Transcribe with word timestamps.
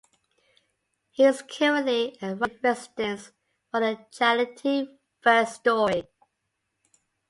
He 1.11 1.25
is 1.25 1.43
currently 1.43 2.17
a 2.23 2.33
writer-in-residence 2.35 3.33
for 3.69 3.81
the 3.81 4.03
charity 4.11 4.97
First 5.23 5.57
Story. 5.57 6.07